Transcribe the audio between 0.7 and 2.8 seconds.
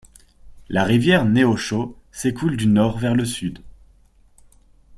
rivière Neosho s'écoule du